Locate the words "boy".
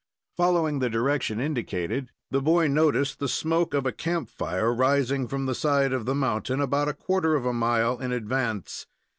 2.41-2.67